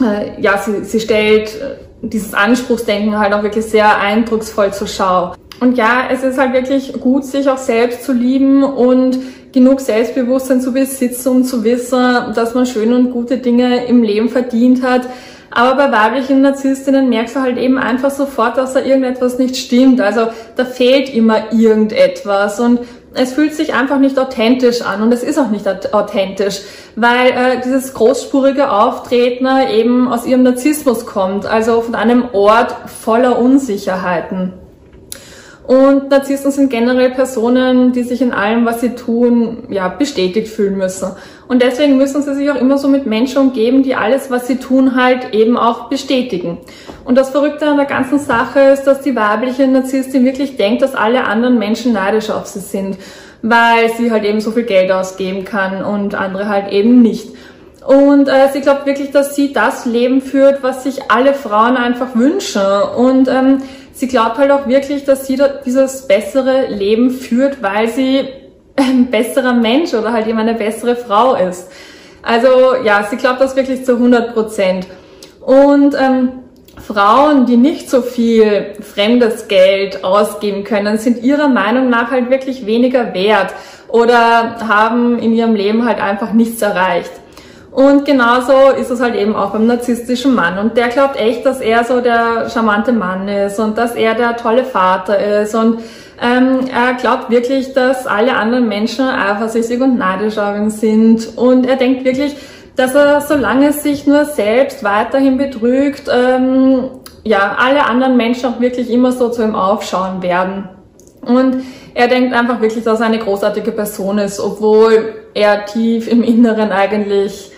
äh, 0.00 0.40
ja, 0.40 0.58
sie, 0.58 0.84
sie 0.84 1.00
stellt 1.00 1.60
äh, 1.60 1.74
dieses 2.02 2.34
Anspruchsdenken 2.34 3.18
halt 3.18 3.32
auch 3.32 3.42
wirklich 3.42 3.64
sehr 3.64 3.98
eindrucksvoll 3.98 4.72
zur 4.72 4.86
Schau. 4.86 5.34
Und 5.58 5.76
ja, 5.76 6.04
es 6.08 6.22
ist 6.22 6.38
halt 6.38 6.52
wirklich 6.52 6.92
gut, 6.92 7.24
sich 7.24 7.50
auch 7.50 7.58
selbst 7.58 8.04
zu 8.04 8.12
lieben 8.12 8.62
und 8.62 9.18
genug 9.50 9.80
Selbstbewusstsein 9.80 10.60
zu 10.60 10.72
besitzen, 10.72 11.28
um 11.30 11.42
zu 11.42 11.64
wissen, 11.64 12.32
dass 12.32 12.54
man 12.54 12.64
schöne 12.64 12.94
und 12.94 13.10
gute 13.10 13.38
Dinge 13.38 13.86
im 13.86 14.04
Leben 14.04 14.28
verdient 14.28 14.84
hat. 14.84 15.08
Aber 15.54 15.74
bei 15.74 15.92
weiblichen 15.92 16.40
Narzisstinnen 16.40 17.08
merkst 17.08 17.36
du 17.36 17.40
halt 17.40 17.58
eben 17.58 17.78
einfach 17.78 18.10
sofort, 18.10 18.56
dass 18.56 18.72
da 18.72 18.80
irgendetwas 18.80 19.38
nicht 19.38 19.56
stimmt. 19.56 20.00
Also 20.00 20.28
da 20.56 20.64
fehlt 20.64 21.12
immer 21.14 21.52
irgendetwas 21.52 22.58
und 22.58 22.80
es 23.14 23.34
fühlt 23.34 23.54
sich 23.54 23.74
einfach 23.74 23.98
nicht 23.98 24.18
authentisch 24.18 24.80
an 24.80 25.02
und 25.02 25.12
es 25.12 25.22
ist 25.22 25.38
auch 25.38 25.50
nicht 25.50 25.66
authentisch, 25.92 26.62
weil 26.96 27.30
äh, 27.30 27.60
dieses 27.62 27.92
großspurige 27.92 28.70
Auftreten 28.70 29.46
eben 29.70 30.10
aus 30.10 30.24
ihrem 30.24 30.42
Narzissmus 30.42 31.04
kommt, 31.04 31.44
also 31.44 31.82
von 31.82 31.94
einem 31.94 32.30
Ort 32.32 32.74
voller 32.88 33.38
Unsicherheiten. 33.38 34.54
Und 35.66 36.10
Narzissten 36.10 36.50
sind 36.50 36.70
generell 36.70 37.10
Personen, 37.10 37.92
die 37.92 38.02
sich 38.02 38.20
in 38.20 38.32
allem, 38.32 38.66
was 38.66 38.80
sie 38.80 38.90
tun, 38.90 39.64
ja, 39.70 39.88
bestätigt 39.88 40.48
fühlen 40.48 40.76
müssen. 40.76 41.10
Und 41.46 41.62
deswegen 41.62 41.96
müssen 41.96 42.22
sie 42.22 42.34
sich 42.34 42.50
auch 42.50 42.56
immer 42.56 42.78
so 42.78 42.88
mit 42.88 43.06
Menschen 43.06 43.38
umgeben, 43.38 43.84
die 43.84 43.94
alles, 43.94 44.30
was 44.30 44.48
sie 44.48 44.56
tun, 44.56 44.96
halt 44.96 45.34
eben 45.34 45.56
auch 45.56 45.88
bestätigen. 45.88 46.58
Und 47.04 47.16
das 47.16 47.30
Verrückte 47.30 47.66
an 47.66 47.76
der 47.76 47.86
ganzen 47.86 48.18
Sache 48.18 48.58
ist, 48.58 48.84
dass 48.84 49.02
die 49.02 49.14
weibliche 49.14 49.68
Narzisstin 49.68 50.24
wirklich 50.24 50.56
denkt, 50.56 50.82
dass 50.82 50.96
alle 50.96 51.24
anderen 51.24 51.58
Menschen 51.58 51.92
neidisch 51.92 52.30
auf 52.30 52.46
sie 52.46 52.60
sind, 52.60 52.96
weil 53.42 53.90
sie 53.96 54.10
halt 54.10 54.24
eben 54.24 54.40
so 54.40 54.50
viel 54.50 54.64
Geld 54.64 54.90
ausgeben 54.90 55.44
kann 55.44 55.84
und 55.84 56.16
andere 56.16 56.48
halt 56.48 56.72
eben 56.72 57.02
nicht. 57.02 57.28
Und 57.86 58.28
äh, 58.28 58.48
sie 58.52 58.60
glaubt 58.60 58.86
wirklich, 58.86 59.10
dass 59.10 59.34
sie 59.34 59.52
das 59.52 59.86
Leben 59.86 60.20
führt, 60.20 60.62
was 60.62 60.84
sich 60.84 61.10
alle 61.10 61.34
Frauen 61.34 61.76
einfach 61.76 62.14
wünschen. 62.14 62.62
Und 62.96 63.28
ähm, 63.28 63.62
sie 63.92 64.08
glaubt 64.08 64.38
halt 64.38 64.50
auch 64.50 64.66
wirklich, 64.66 65.04
dass 65.04 65.26
sie 65.26 65.38
dieses 65.64 66.06
bessere 66.06 66.66
Leben 66.68 67.10
führt, 67.10 67.62
weil 67.62 67.88
sie 67.88 68.28
ein 68.76 69.10
besserer 69.10 69.52
Mensch 69.52 69.94
oder 69.94 70.12
halt 70.12 70.26
eben 70.26 70.38
eine 70.38 70.54
bessere 70.54 70.96
Frau 70.96 71.34
ist. 71.34 71.70
Also 72.22 72.76
ja, 72.84 73.04
sie 73.08 73.16
glaubt 73.16 73.40
das 73.40 73.56
wirklich 73.56 73.84
zu 73.84 73.92
100 73.94 74.32
Prozent. 74.32 74.86
Und 75.40 75.94
ähm, 75.94 76.42
Frauen, 76.78 77.46
die 77.46 77.56
nicht 77.56 77.90
so 77.90 78.00
viel 78.00 78.74
fremdes 78.80 79.48
Geld 79.48 80.04
ausgeben 80.04 80.64
können, 80.64 80.98
sind 80.98 81.22
ihrer 81.22 81.48
Meinung 81.48 81.90
nach 81.90 82.10
halt 82.10 82.30
wirklich 82.30 82.64
weniger 82.66 83.12
wert 83.12 83.54
oder 83.88 84.56
haben 84.66 85.18
in 85.18 85.34
ihrem 85.34 85.54
Leben 85.54 85.84
halt 85.84 86.00
einfach 86.00 86.32
nichts 86.32 86.62
erreicht. 86.62 87.10
Und 87.72 88.04
genauso 88.04 88.52
ist 88.78 88.90
es 88.90 89.00
halt 89.00 89.14
eben 89.14 89.34
auch 89.34 89.52
beim 89.52 89.66
narzisstischen 89.66 90.34
Mann. 90.34 90.58
Und 90.58 90.76
der 90.76 90.88
glaubt 90.88 91.16
echt, 91.16 91.46
dass 91.46 91.62
er 91.62 91.84
so 91.84 92.02
der 92.02 92.50
charmante 92.50 92.92
Mann 92.92 93.26
ist 93.28 93.58
und 93.58 93.78
dass 93.78 93.94
er 93.94 94.14
der 94.14 94.36
tolle 94.36 94.64
Vater 94.64 95.40
ist. 95.40 95.54
Und 95.54 95.78
ähm, 96.20 96.60
er 96.70 96.92
glaubt 96.94 97.30
wirklich, 97.30 97.72
dass 97.72 98.06
alle 98.06 98.36
anderen 98.36 98.68
Menschen 98.68 99.08
eifersüchtig 99.08 99.80
und 99.80 99.96
neidisch 99.96 100.36
auf 100.36 100.54
ihn 100.54 100.68
sind. 100.68 101.38
Und 101.38 101.66
er 101.66 101.76
denkt 101.76 102.04
wirklich, 102.04 102.36
dass 102.76 102.94
er, 102.94 103.22
solange 103.22 103.72
sich 103.72 104.06
nur 104.06 104.26
selbst 104.26 104.84
weiterhin 104.84 105.38
betrügt, 105.38 106.10
ähm, 106.12 106.90
ja, 107.24 107.56
alle 107.58 107.86
anderen 107.86 108.18
Menschen 108.18 108.52
auch 108.52 108.60
wirklich 108.60 108.90
immer 108.90 109.12
so 109.12 109.30
zu 109.30 109.42
ihm 109.42 109.54
aufschauen 109.54 110.22
werden. 110.22 110.68
Und 111.22 111.62
er 111.94 112.08
denkt 112.08 112.34
einfach 112.34 112.60
wirklich, 112.60 112.84
dass 112.84 113.00
er 113.00 113.06
eine 113.06 113.18
großartige 113.18 113.72
Person 113.72 114.18
ist, 114.18 114.40
obwohl 114.40 115.14
er 115.32 115.64
tief 115.64 116.10
im 116.10 116.22
Inneren 116.22 116.70
eigentlich 116.70 117.51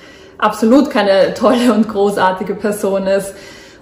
absolut 0.44 0.90
keine 0.90 1.34
tolle 1.34 1.72
und 1.72 1.88
großartige 1.88 2.54
Person 2.54 3.06
ist. 3.06 3.34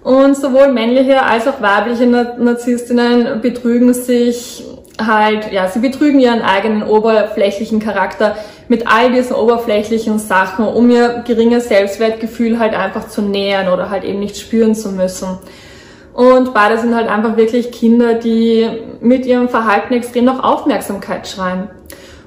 Und 0.02 0.37
sowohl 0.37 0.73
männliche 0.73 1.23
als 1.23 1.47
auch 1.47 1.61
weibliche 1.61 2.07
Narzisstinnen 2.07 3.40
betrügen 3.40 3.95
sich 3.95 4.64
halt, 5.00 5.52
ja, 5.52 5.69
sie 5.69 5.78
betrügen 5.78 6.21
ihren 6.21 6.42
eigenen 6.42 6.83
oberflächlichen 6.83 7.81
Charakter 7.81 8.37
mit 8.69 8.87
all 8.87 9.12
diesen 9.12 9.35
oberflächlichen 9.37 10.19
Sachen, 10.19 10.66
um 10.66 10.90
ihr 10.90 11.23
geringes 11.26 11.69
Selbstwertgefühl 11.69 12.59
halt 12.59 12.75
einfach 12.75 13.09
zu 13.09 13.23
nähern 13.23 13.73
oder 13.73 13.90
halt 13.90 14.04
eben 14.04 14.19
nicht 14.19 14.37
spüren 14.37 14.75
zu 14.75 14.90
müssen. 14.90 15.38
Und 16.14 16.52
beide 16.52 16.78
sind 16.78 16.95
halt 16.95 17.09
einfach 17.09 17.37
wirklich 17.37 17.73
Kinder, 17.73 18.14
die 18.14 18.69
mit 19.00 19.25
ihrem 19.25 19.49
Verhalten 19.49 19.95
extrem 19.95 20.26
nach 20.26 20.42
Aufmerksamkeit 20.42 21.26
schreien. 21.26 21.71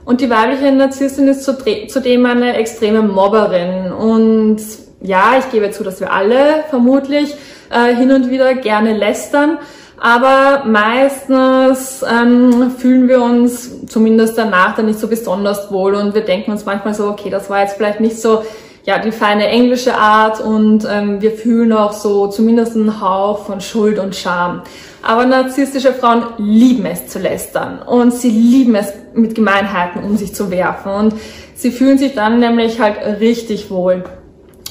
Und 0.05 0.21
die 0.21 0.29
weibliche 0.29 0.71
Narzisstin 0.71 1.27
ist 1.27 1.43
zudem 1.43 2.25
eine 2.25 2.55
extreme 2.55 3.01
Mobberin. 3.01 3.91
Und 3.91 4.57
ja, 5.01 5.33
ich 5.39 5.51
gebe 5.51 5.71
zu, 5.71 5.83
dass 5.83 5.99
wir 5.99 6.13
alle 6.13 6.63
vermutlich 6.69 7.35
äh, 7.71 7.95
hin 7.95 8.11
und 8.11 8.29
wieder 8.29 8.53
gerne 8.53 8.95
lästern. 8.95 9.57
Aber 9.97 10.65
meistens 10.65 12.03
ähm, 12.07 12.71
fühlen 12.77 13.07
wir 13.07 13.21
uns 13.21 13.87
zumindest 13.87 14.37
danach 14.37 14.75
dann 14.75 14.87
nicht 14.87 14.99
so 14.99 15.07
besonders 15.07 15.71
wohl 15.71 15.95
und 15.95 16.13
wir 16.13 16.21
denken 16.21 16.51
uns 16.51 16.65
manchmal 16.65 16.93
so, 16.93 17.07
okay, 17.07 17.29
das 17.29 17.49
war 17.49 17.61
jetzt 17.61 17.77
vielleicht 17.77 18.01
nicht 18.01 18.21
so 18.21 18.43
ja, 18.85 18.99
die 18.99 19.11
feine 19.11 19.47
englische 19.47 19.95
Art 19.95 20.39
und 20.39 20.87
ähm, 20.89 21.19
wir 21.21 21.31
fühlen 21.31 21.73
auch 21.73 21.91
so 21.91 22.27
zumindest 22.27 22.75
einen 22.75 23.01
Hauch 23.01 23.45
von 23.45 23.59
Schuld 23.59 23.97
und 23.97 24.15
Scham. 24.15 24.61
Aber 25.01 25.25
narzisstische 25.25 25.93
Frauen 25.93 26.23
lieben 26.37 26.85
es 26.85 27.07
zu 27.07 27.19
lästern 27.19 27.79
und 27.81 28.13
sie 28.13 28.29
lieben 28.29 28.75
es 28.75 28.93
mit 29.13 29.33
Gemeinheiten 29.33 30.03
um 30.03 30.17
sich 30.17 30.35
zu 30.35 30.51
werfen 30.51 30.91
und 30.91 31.13
sie 31.55 31.71
fühlen 31.71 31.97
sich 31.97 32.13
dann 32.13 32.39
nämlich 32.39 32.79
halt 32.79 33.19
richtig 33.19 33.71
wohl. 33.71 34.03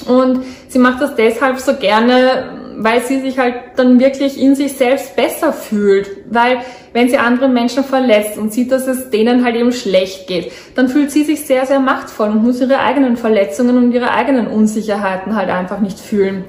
Und 0.07 0.43
sie 0.69 0.79
macht 0.79 1.01
das 1.01 1.15
deshalb 1.15 1.59
so 1.59 1.75
gerne, 1.75 2.64
weil 2.77 3.01
sie 3.01 3.19
sich 3.21 3.39
halt 3.39 3.55
dann 3.75 3.99
wirklich 3.99 4.39
in 4.39 4.55
sich 4.55 4.73
selbst 4.73 5.15
besser 5.15 5.53
fühlt. 5.53 6.09
Weil 6.29 6.59
wenn 6.93 7.09
sie 7.09 7.17
andere 7.17 7.47
Menschen 7.47 7.83
verletzt 7.83 8.37
und 8.37 8.53
sieht, 8.53 8.71
dass 8.71 8.87
es 8.87 9.09
denen 9.09 9.43
halt 9.43 9.55
eben 9.55 9.71
schlecht 9.71 10.27
geht, 10.27 10.51
dann 10.75 10.87
fühlt 10.87 11.11
sie 11.11 11.23
sich 11.23 11.45
sehr, 11.45 11.65
sehr 11.65 11.79
machtvoll 11.79 12.29
und 12.29 12.43
muss 12.43 12.61
ihre 12.61 12.79
eigenen 12.79 13.17
Verletzungen 13.17 13.77
und 13.77 13.91
ihre 13.91 14.11
eigenen 14.11 14.47
Unsicherheiten 14.47 15.35
halt 15.35 15.49
einfach 15.49 15.79
nicht 15.79 15.99
fühlen. 15.99 16.45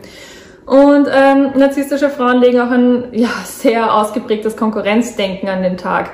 Und 0.67 1.09
ähm, 1.15 1.53
narzisstische 1.57 2.11
Frauen 2.11 2.41
legen 2.41 2.61
auch 2.61 2.71
ein 2.71 3.05
ja, 3.13 3.29
sehr 3.45 3.95
ausgeprägtes 3.95 4.57
Konkurrenzdenken 4.57 5.49
an 5.49 5.63
den 5.63 5.77
Tag. 5.77 6.11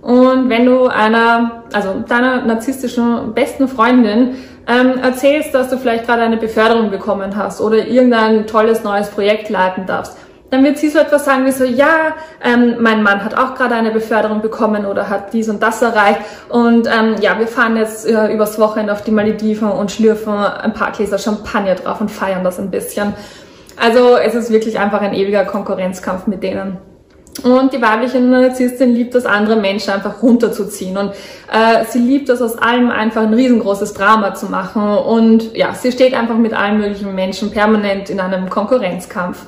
Und 0.00 0.48
wenn 0.48 0.66
du 0.66 0.86
einer, 0.86 1.64
also 1.72 2.04
deiner 2.08 2.44
narzisstischen 2.44 3.34
besten 3.34 3.66
Freundin 3.66 4.36
ähm, 4.66 4.98
erzählst, 4.98 5.54
dass 5.54 5.68
du 5.68 5.78
vielleicht 5.78 6.06
gerade 6.06 6.22
eine 6.22 6.36
Beförderung 6.36 6.90
bekommen 6.90 7.36
hast 7.36 7.60
oder 7.60 7.86
irgendein 7.86 8.46
tolles 8.46 8.82
neues 8.82 9.08
Projekt 9.08 9.48
leiten 9.48 9.86
darfst, 9.86 10.16
dann 10.50 10.62
wird 10.64 10.78
sie 10.78 10.88
so 10.88 10.98
etwas 10.98 11.24
sagen 11.24 11.44
wie 11.44 11.52
so, 11.52 11.64
ja, 11.64 12.14
ähm, 12.42 12.76
mein 12.80 13.02
Mann 13.02 13.24
hat 13.24 13.36
auch 13.36 13.54
gerade 13.54 13.74
eine 13.74 13.90
Beförderung 13.90 14.42
bekommen 14.42 14.86
oder 14.86 15.08
hat 15.08 15.32
dies 15.32 15.48
und 15.48 15.62
das 15.62 15.82
erreicht 15.82 16.20
und 16.48 16.86
ähm, 16.86 17.16
ja, 17.20 17.38
wir 17.38 17.48
fahren 17.48 17.76
jetzt 17.76 18.08
äh, 18.08 18.32
übers 18.32 18.58
Wochenende 18.58 18.92
auf 18.92 19.02
die 19.02 19.10
Malediven 19.10 19.70
und 19.70 19.90
schlürfen 19.90 20.34
ein 20.34 20.72
paar 20.72 20.92
Gläser 20.92 21.18
Champagner 21.18 21.74
drauf 21.74 22.00
und 22.00 22.10
feiern 22.10 22.44
das 22.44 22.58
ein 22.58 22.70
bisschen. 22.70 23.14
Also 23.76 24.16
es 24.16 24.34
ist 24.34 24.50
wirklich 24.50 24.78
einfach 24.78 25.00
ein 25.00 25.14
ewiger 25.14 25.44
Konkurrenzkampf 25.44 26.26
mit 26.26 26.42
denen. 26.42 26.78
Und 27.42 27.72
die 27.72 27.82
weibliche 27.82 28.20
Narzisstin 28.20 28.94
liebt 28.94 29.14
es, 29.14 29.26
andere 29.26 29.56
Menschen 29.56 29.92
einfach 29.92 30.22
runterzuziehen. 30.22 30.96
Und 30.96 31.10
äh, 31.52 31.84
sie 31.88 31.98
liebt 31.98 32.28
es, 32.28 32.40
aus 32.40 32.56
allem 32.56 32.90
einfach 32.90 33.22
ein 33.22 33.34
riesengroßes 33.34 33.94
Drama 33.94 34.34
zu 34.34 34.46
machen. 34.46 34.82
Und 34.82 35.54
ja, 35.56 35.74
sie 35.74 35.92
steht 35.92 36.14
einfach 36.14 36.36
mit 36.36 36.54
allen 36.54 36.78
möglichen 36.78 37.14
Menschen 37.14 37.50
permanent 37.50 38.10
in 38.10 38.20
einem 38.20 38.48
Konkurrenzkampf. 38.48 39.46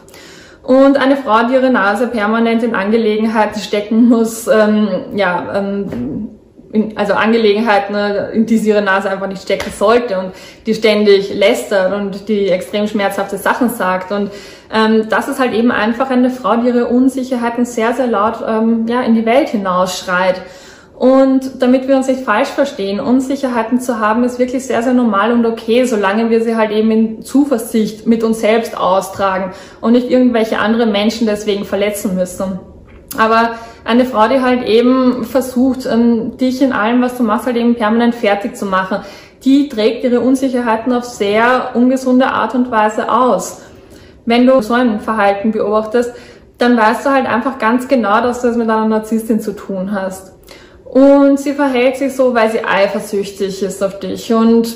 Und 0.63 0.99
eine 0.99 1.17
Frau, 1.17 1.47
die 1.49 1.55
ihre 1.55 1.71
Nase 1.71 2.09
permanent 2.09 2.63
in 2.63 2.75
Angelegenheiten 2.75 3.59
stecken 3.59 4.09
muss, 4.09 4.47
ähm, 4.49 4.89
ja, 5.15 5.55
ähm, 5.55 6.38
in, 6.73 6.97
also 6.97 7.15
Angelegenheiten, 7.15 7.95
ne, 7.95 8.31
in 8.33 8.47
die 8.47 8.59
sie 8.59 8.71
ihre 8.71 8.83
Nase 8.83 9.11
einfach 9.11 9.27
nicht 9.27 9.43
stecken 9.43 9.71
sollte 9.71 10.19
und 10.19 10.33
die 10.67 10.75
ständig 10.75 11.35
lästert 11.35 11.93
und 11.93 12.29
die 12.29 12.49
extrem 12.49 12.87
schmerzhafte 12.87 13.39
Sachen 13.39 13.71
sagt. 13.71 14.13
Und 14.13 14.31
ähm, 14.73 15.09
das 15.09 15.29
ist 15.29 15.41
halt 15.41 15.55
eben 15.55 15.71
einfach 15.71 16.11
eine 16.11 16.31
Frau, 16.31 16.57
die 16.57 16.69
ihre 16.69 16.87
Unsicherheiten 16.87 17.65
sehr, 17.65 17.95
sehr 17.95 18.07
laut 18.07 18.45
ähm, 18.47 18.87
ja, 18.89 19.01
in 19.03 19.15
die 19.15 19.25
Welt 19.25 19.49
hinausschreit. 19.49 20.43
Und 20.99 21.63
damit 21.63 21.87
wir 21.87 21.97
uns 21.97 22.09
nicht 22.09 22.23
falsch 22.23 22.49
verstehen, 22.49 22.99
Unsicherheiten 22.99 23.81
zu 23.81 24.01
haben, 24.01 24.25
ist 24.25 24.41
wirklich 24.41 24.67
sehr, 24.67 24.83
sehr 24.83 24.95
normal 24.95 25.31
und 25.31 25.47
okay, 25.47 25.85
solange 25.85 26.29
wir 26.29 26.43
sie 26.43 26.57
halt 26.57 26.73
eben 26.73 26.91
in 26.91 27.23
Zuversicht 27.23 28.09
mit 28.09 28.25
uns 28.25 28.41
selbst 28.41 28.77
austragen 28.77 29.53
und 29.81 29.93
nicht 29.93 30.11
irgendwelche 30.11 30.59
andere 30.59 30.87
Menschen 30.87 31.29
deswegen 31.29 31.65
verletzen 31.65 32.17
müssen. 32.17 32.59
Aber 33.17 33.53
eine 33.85 34.05
Frau, 34.05 34.29
die 34.29 34.41
halt 34.41 34.67
eben 34.67 35.25
versucht, 35.25 35.87
ähm, 35.87 36.37
dich 36.37 36.61
in 36.61 36.73
allem, 36.73 37.01
was 37.01 37.17
du 37.17 37.23
machst, 37.23 37.47
halt 37.47 37.57
eben 37.57 37.75
permanent 37.75 38.15
fertig 38.15 38.57
zu 38.57 38.67
machen, 38.67 38.99
die 39.45 39.69
trägt 39.69 40.05
ihre 40.05 40.21
Unsicherheiten 40.21 40.93
auf 40.93 41.05
sehr 41.05 41.71
ungesunde 41.75 42.27
Art 42.27 42.55
und 42.55 42.71
Weise 42.71 43.11
aus. 43.11 43.63
Wenn 44.27 44.47
du 44.47 44.61
so 44.61 44.75
ein 44.75 45.01
Verhalten 45.01 45.53
beobachtest, 45.53 46.13
dann 46.59 46.77
weißt 46.77 47.07
du 47.07 47.11
halt 47.11 47.27
einfach 47.27 47.59
ganz 47.59 47.89
genau, 47.89 48.21
dass 48.21 48.43
du 48.43 48.49
es 48.49 48.57
mit 48.57 48.69
einer 48.69 48.87
Narzisstin 48.87 49.41
zu 49.41 49.53
tun 49.53 49.93
hast. 49.93 50.33
Und 50.85 51.39
sie 51.39 51.53
verhält 51.53 51.97
sich 51.97 52.15
so, 52.15 52.35
weil 52.35 52.51
sie 52.51 52.65
eifersüchtig 52.65 53.63
ist 53.63 53.83
auf 53.83 54.01
dich 54.01 54.33
und 54.33 54.75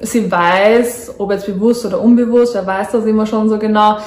sie 0.00 0.30
weiß, 0.30 1.14
ob 1.18 1.30
jetzt 1.30 1.46
bewusst 1.46 1.86
oder 1.86 2.00
unbewusst, 2.00 2.54
wer 2.54 2.66
weiß 2.66 2.92
das 2.92 3.06
immer 3.06 3.26
schon 3.26 3.48
so 3.48 3.58
genau, 3.58 3.98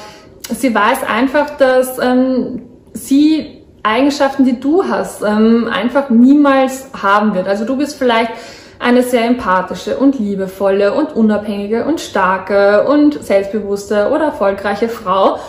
sie 0.50 0.76
weiß 0.76 1.00
einfach, 1.08 1.52
dass 1.58 1.98
ähm, 2.00 2.62
sie 2.94 3.55
Eigenschaften, 3.86 4.46
die 4.46 4.60
du 4.60 4.84
hast, 4.84 5.22
ähm, 5.22 5.70
einfach 5.72 6.10
niemals 6.10 6.88
haben 7.00 7.36
wird. 7.36 7.48
Also 7.48 7.66
du 7.66 7.78
bist 7.78 7.98
vielleicht 7.98 8.32
eine 8.80 9.04
sehr 9.04 9.26
empathische 9.26 9.98
und 9.98 10.20
liebevolle 10.20 10.94
und 10.94 11.16
unabhängige 11.16 11.86
und 11.86 12.02
starke 12.02 12.86
und 12.88 13.24
selbstbewusste 13.24 14.10
oder 14.10 14.26
erfolgreiche 14.26 14.90
Frau. 14.90 15.40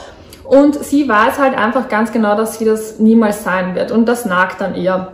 Und 0.45 0.77
sie 0.85 1.09
weiß 1.09 1.39
halt 1.39 1.59
einfach 1.59 1.89
ganz 1.89 2.13
genau, 2.13 2.37
dass 2.37 2.59
sie 2.59 2.65
das 2.65 2.99
niemals 2.99 3.43
sein 3.43 3.75
wird. 3.75 3.91
Und 3.91 4.07
das 4.07 4.27
nagt 4.27 4.61
dann 4.61 4.77
ihr. 4.77 5.13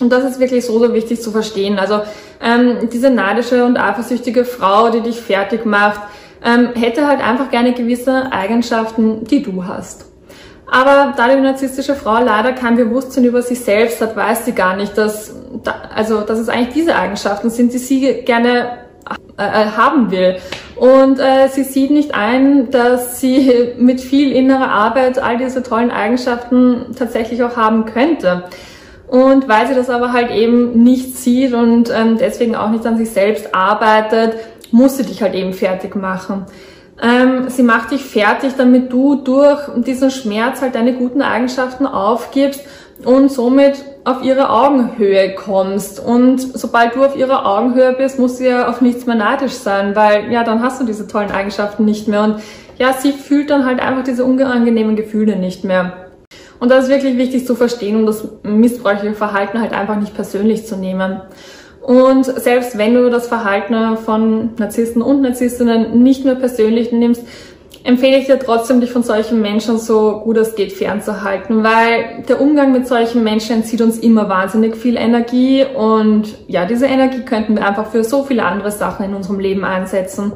Und 0.00 0.12
das 0.12 0.24
ist 0.24 0.38
wirklich 0.38 0.66
so, 0.66 0.78
so 0.78 0.92
wichtig 0.92 1.22
zu 1.22 1.30
verstehen. 1.30 1.78
Also 1.78 2.02
ähm, 2.42 2.90
diese 2.92 3.08
neidische 3.08 3.64
und 3.64 3.78
eifersüchtige 3.78 4.44
Frau, 4.44 4.90
die 4.90 5.00
dich 5.00 5.20
fertig 5.20 5.64
macht, 5.64 6.00
ähm, 6.44 6.70
hätte 6.74 7.06
halt 7.06 7.26
einfach 7.26 7.50
gerne 7.50 7.72
gewisse 7.72 8.30
Eigenschaften, 8.32 9.24
die 9.24 9.42
du 9.42 9.64
hast. 9.64 10.04
Aber 10.66 11.14
da 11.16 11.28
die 11.28 11.40
narzisstische 11.40 11.94
Frau 11.94 12.22
leider 12.22 12.52
kein 12.52 12.76
Bewusstsein 12.76 13.24
über 13.24 13.40
sich 13.42 13.60
selbst 13.60 14.00
hat, 14.00 14.16
weiß 14.16 14.44
sie 14.44 14.52
gar 14.52 14.76
nicht, 14.76 14.98
dass, 14.98 15.34
also, 15.94 16.22
dass 16.22 16.38
es 16.38 16.48
eigentlich 16.48 16.74
diese 16.74 16.96
Eigenschaften 16.96 17.50
sind, 17.50 17.72
die 17.72 17.78
sie 17.78 18.22
gerne 18.24 18.78
äh, 19.38 19.42
äh, 19.42 19.66
haben 19.76 20.10
will. 20.10 20.36
Und 20.76 21.20
äh, 21.20 21.48
sie 21.48 21.62
sieht 21.62 21.90
nicht 21.90 22.14
ein, 22.14 22.70
dass 22.70 23.20
sie 23.20 23.74
mit 23.78 24.00
viel 24.00 24.32
innerer 24.32 24.70
Arbeit 24.70 25.18
all 25.18 25.36
diese 25.36 25.62
tollen 25.62 25.90
Eigenschaften 25.90 26.86
tatsächlich 26.98 27.42
auch 27.42 27.56
haben 27.56 27.84
könnte. 27.84 28.44
Und 29.06 29.46
weil 29.46 29.68
sie 29.68 29.74
das 29.74 29.90
aber 29.90 30.12
halt 30.12 30.30
eben 30.30 30.82
nicht 30.82 31.16
sieht 31.16 31.52
und 31.52 31.90
ähm, 31.94 32.16
deswegen 32.18 32.56
auch 32.56 32.70
nicht 32.70 32.86
an 32.86 32.96
sich 32.96 33.10
selbst 33.10 33.54
arbeitet, 33.54 34.34
muss 34.72 34.96
sie 34.96 35.04
dich 35.04 35.22
halt 35.22 35.34
eben 35.34 35.52
fertig 35.52 35.94
machen. 35.94 36.46
Ähm, 37.02 37.48
sie 37.48 37.62
macht 37.62 37.90
dich 37.90 38.04
fertig, 38.04 38.54
damit 38.56 38.92
du 38.92 39.16
durch 39.16 39.60
diesen 39.76 40.10
Schmerz 40.10 40.62
halt 40.62 40.74
deine 40.74 40.94
guten 40.94 41.20
Eigenschaften 41.20 41.86
aufgibst 41.86 42.62
und 43.04 43.30
somit 43.30 43.84
auf 44.04 44.22
ihre 44.22 44.50
Augenhöhe 44.50 45.34
kommst. 45.34 46.00
Und 46.00 46.40
sobald 46.40 46.94
du 46.94 47.04
auf 47.04 47.16
ihrer 47.16 47.44
Augenhöhe 47.44 47.92
bist, 47.92 48.18
musst 48.18 48.40
du 48.40 48.48
ja 48.48 48.68
auf 48.68 48.80
nichts 48.80 49.04
mehr 49.04 49.16
neidisch 49.16 49.52
sein, 49.52 49.94
weil 49.94 50.32
ja, 50.32 50.44
dann 50.44 50.62
hast 50.62 50.80
du 50.80 50.86
diese 50.86 51.06
tollen 51.06 51.30
Eigenschaften 51.30 51.84
nicht 51.84 52.08
mehr. 52.08 52.22
Und 52.22 52.36
ja, 52.78 52.92
sie 52.92 53.12
fühlt 53.12 53.50
dann 53.50 53.66
halt 53.66 53.80
einfach 53.80 54.04
diese 54.04 54.24
unangenehmen 54.24 54.96
Gefühle 54.96 55.36
nicht 55.36 55.64
mehr. 55.64 56.06
Und 56.58 56.70
das 56.70 56.84
ist 56.84 56.90
wirklich 56.90 57.18
wichtig 57.18 57.46
zu 57.46 57.54
verstehen 57.54 57.96
und 57.96 58.06
das 58.06 58.26
missbräuchliche 58.42 59.14
Verhalten 59.14 59.60
halt 59.60 59.72
einfach 59.72 59.96
nicht 59.96 60.14
persönlich 60.14 60.66
zu 60.66 60.76
nehmen. 60.76 61.20
Und 61.86 62.24
selbst 62.24 62.76
wenn 62.78 62.94
du 62.94 63.10
das 63.10 63.28
Verhalten 63.28 63.96
von 63.96 64.50
Narzissten 64.58 65.02
und 65.02 65.22
Narzisstinnen 65.22 66.02
nicht 66.02 66.24
mehr 66.24 66.34
persönlich 66.34 66.90
nimmst, 66.90 67.22
empfehle 67.84 68.18
ich 68.18 68.26
dir 68.26 68.40
trotzdem, 68.40 68.80
dich 68.80 68.90
von 68.90 69.04
solchen 69.04 69.40
Menschen 69.40 69.78
so 69.78 70.18
gut 70.24 70.36
es 70.36 70.56
geht 70.56 70.72
fernzuhalten, 70.72 71.62
weil 71.62 72.24
der 72.28 72.40
Umgang 72.40 72.72
mit 72.72 72.88
solchen 72.88 73.22
Menschen 73.22 73.58
entzieht 73.58 73.82
uns 73.82 74.00
immer 74.00 74.28
wahnsinnig 74.28 74.74
viel 74.74 74.96
Energie 74.96 75.64
und 75.64 76.36
ja, 76.48 76.66
diese 76.66 76.86
Energie 76.86 77.24
könnten 77.24 77.54
wir 77.54 77.64
einfach 77.64 77.86
für 77.92 78.02
so 78.02 78.24
viele 78.24 78.44
andere 78.44 78.72
Sachen 78.72 79.06
in 79.06 79.14
unserem 79.14 79.38
Leben 79.38 79.64
einsetzen. 79.64 80.32